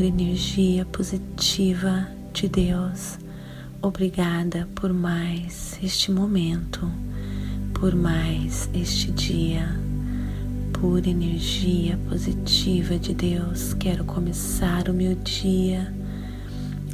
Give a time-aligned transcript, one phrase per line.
[0.00, 3.18] Por energia positiva de Deus.
[3.82, 6.90] Obrigada por mais este momento,
[7.74, 9.78] por mais este dia.
[10.72, 15.92] Por energia positiva de Deus, quero começar o meu dia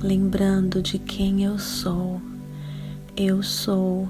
[0.02, 2.20] lembrando de quem eu sou.
[3.16, 4.08] Eu sou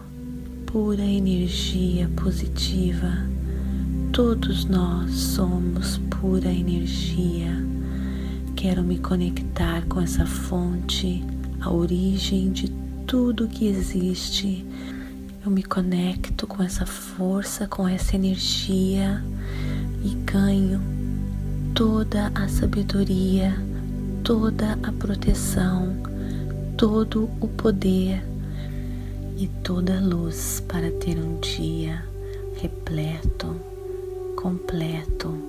[0.64, 3.12] pura energia positiva.
[4.10, 7.65] Todos nós somos pura energia
[8.56, 11.22] Quero me conectar com essa fonte,
[11.60, 12.70] a origem de
[13.06, 14.66] tudo que existe.
[15.44, 19.22] Eu me conecto com essa força, com essa energia
[20.02, 20.80] e ganho
[21.74, 23.54] toda a sabedoria,
[24.24, 25.94] toda a proteção,
[26.78, 28.24] todo o poder
[29.36, 32.02] e toda a luz para ter um dia
[32.58, 33.54] repleto,
[34.34, 35.45] completo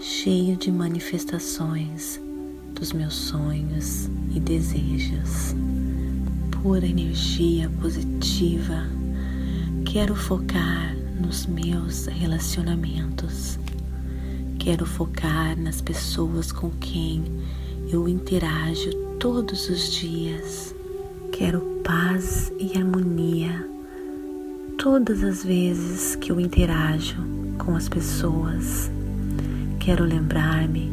[0.00, 2.18] cheio de manifestações
[2.74, 5.54] dos meus sonhos e desejos.
[6.62, 8.88] Pura energia positiva.
[9.84, 13.58] Quero focar nos meus relacionamentos.
[14.58, 17.22] Quero focar nas pessoas com quem
[17.92, 20.74] eu interajo todos os dias.
[21.30, 23.68] Quero paz e harmonia
[24.78, 27.22] todas as vezes que eu interajo
[27.58, 28.90] com as pessoas
[29.90, 30.88] Quero lembrar-me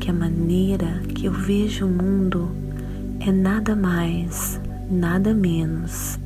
[0.00, 2.50] que a maneira que eu vejo o mundo
[3.20, 4.58] é nada mais,
[4.90, 6.18] nada menos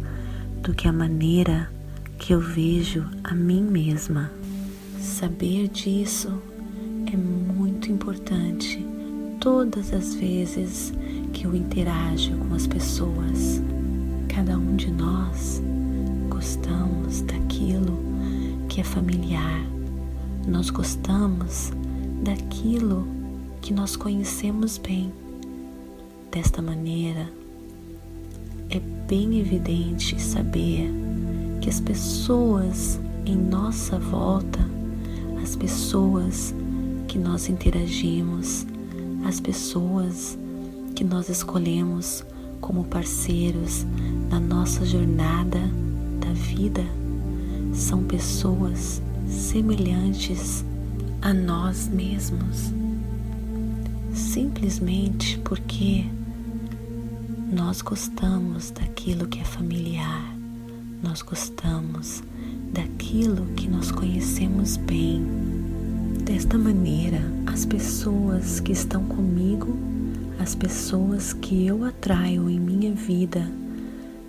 [0.62, 1.68] do que a maneira
[2.16, 4.30] que eu vejo a mim mesma.
[5.00, 6.40] Saber disso
[7.12, 8.86] é muito importante
[9.40, 10.94] todas as vezes
[11.32, 13.60] que eu interajo com as pessoas.
[14.28, 15.60] Cada um de nós
[16.30, 17.98] gostamos daquilo
[18.68, 19.78] que é familiar
[20.48, 21.70] nós gostamos
[22.22, 23.06] daquilo
[23.60, 25.12] que nós conhecemos bem.
[26.30, 27.28] Desta maneira,
[28.70, 30.90] é bem evidente saber
[31.60, 34.60] que as pessoas em nossa volta,
[35.42, 36.54] as pessoas
[37.06, 38.66] que nós interagimos,
[39.24, 40.38] as pessoas
[40.94, 42.24] que nós escolhemos
[42.60, 43.86] como parceiros
[44.30, 45.60] na nossa jornada
[46.20, 46.84] da vida,
[47.72, 50.64] são pessoas semelhantes
[51.20, 52.72] a nós mesmos,
[54.14, 56.04] simplesmente porque
[57.50, 60.34] nós gostamos daquilo que é familiar,
[61.02, 62.22] nós gostamos
[62.72, 65.26] daquilo que nós conhecemos bem.
[66.24, 69.76] Desta maneira, as pessoas que estão comigo,
[70.38, 73.50] as pessoas que eu atraio em minha vida,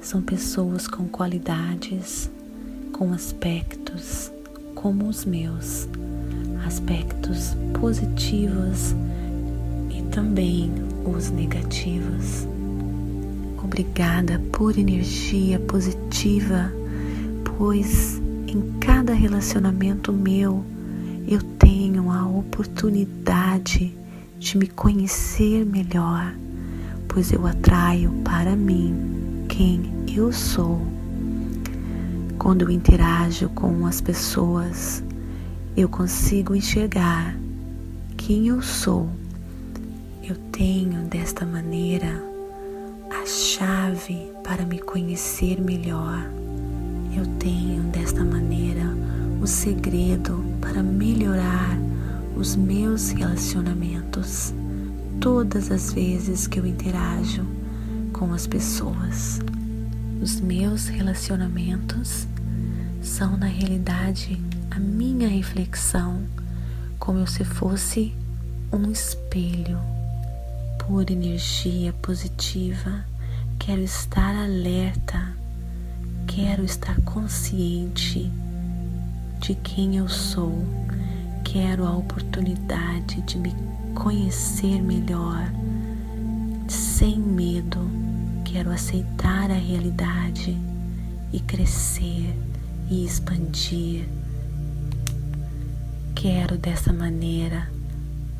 [0.01, 2.31] são pessoas com qualidades,
[2.93, 4.31] com aspectos,
[4.73, 5.89] como os meus,
[6.65, 8.95] aspectos positivos
[9.89, 10.71] e também
[11.05, 12.47] os negativos.
[13.63, 16.71] Obrigada por energia positiva,
[17.43, 20.63] pois em cada relacionamento meu
[21.27, 23.95] eu tenho a oportunidade
[24.37, 26.33] de me conhecer melhor,
[27.07, 30.81] pois eu atraio para mim quem eu sou
[32.39, 35.03] quando eu interajo com as pessoas,
[35.81, 37.37] eu consigo enxergar
[38.17, 39.09] quem eu sou.
[40.21, 42.21] Eu tenho desta maneira
[43.09, 46.29] a chave para me conhecer melhor.
[47.15, 48.93] Eu tenho desta maneira
[49.41, 51.77] o segredo para melhorar
[52.35, 54.53] os meus relacionamentos.
[55.21, 57.45] Todas as vezes que eu interajo
[58.11, 59.39] com as pessoas.
[60.21, 62.27] Os meus relacionamentos
[63.01, 64.39] são, na realidade,
[64.71, 66.23] a minha reflexão,
[66.99, 68.13] como se fosse
[68.71, 69.79] um espelho,
[70.77, 73.05] pura energia positiva.
[73.57, 75.33] Quero estar alerta,
[76.27, 78.31] quero estar consciente
[79.39, 80.63] de quem eu sou,
[81.43, 83.53] quero a oportunidade de me
[83.95, 85.51] conhecer melhor,
[86.67, 87.79] sem medo,
[88.45, 90.57] quero aceitar a realidade
[91.31, 92.33] e crescer
[92.89, 94.07] e expandir.
[96.15, 97.69] Quero dessa maneira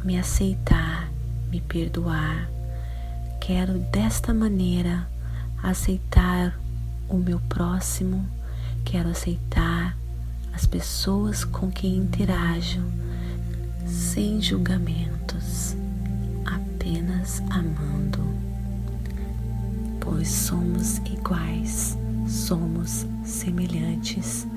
[0.03, 1.09] me aceitar,
[1.49, 2.49] me perdoar.
[3.39, 5.07] Quero desta maneira
[5.61, 6.59] aceitar
[7.07, 8.25] o meu próximo,
[8.85, 9.95] quero aceitar
[10.53, 12.83] as pessoas com quem interajo
[13.85, 15.75] sem julgamentos,
[16.45, 18.23] apenas amando,
[19.99, 21.97] pois somos iguais,
[22.27, 24.47] somos semelhantes.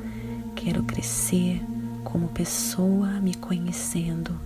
[0.56, 1.62] Quero crescer
[2.02, 4.38] como pessoa me conhecendo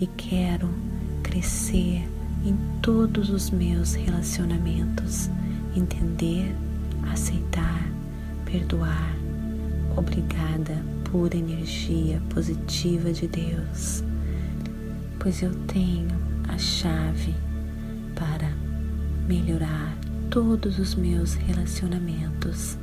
[0.00, 0.68] e quero
[1.22, 2.08] crescer
[2.44, 5.30] em todos os meus relacionamentos,
[5.74, 6.54] entender,
[7.12, 7.86] aceitar,
[8.44, 9.14] perdoar.
[9.96, 14.04] Obrigada, pura energia positiva de Deus,
[15.18, 16.08] pois eu tenho
[16.48, 17.34] a chave
[18.14, 18.50] para
[19.26, 19.96] melhorar
[20.30, 22.78] todos os meus relacionamentos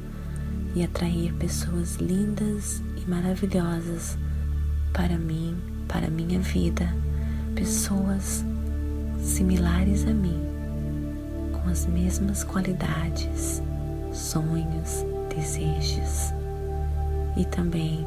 [0.76, 4.18] e atrair pessoas lindas e maravilhosas
[4.92, 6.88] para mim, para minha vida,
[7.56, 8.44] pessoas
[9.20, 10.40] similares a mim,
[11.52, 13.62] com as mesmas qualidades,
[14.12, 15.06] sonhos,
[15.36, 16.34] desejos
[17.36, 18.06] e também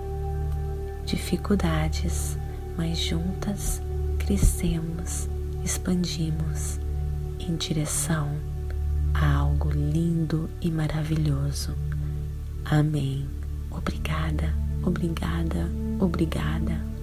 [1.04, 2.36] dificuldades,
[2.76, 3.80] mas juntas
[4.18, 5.28] crescemos,
[5.64, 6.78] expandimos
[7.38, 8.28] em direção
[9.14, 11.74] a algo lindo e maravilhoso.
[12.70, 13.28] Amém.
[13.70, 14.52] Obrigada,
[14.82, 15.70] obrigada,
[16.00, 16.95] obrigada.